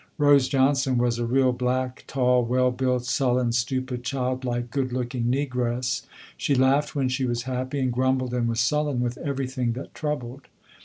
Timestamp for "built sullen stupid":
2.71-4.03